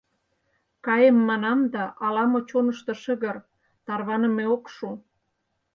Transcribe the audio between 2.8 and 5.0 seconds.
шыгыр, тарваныме ок шу.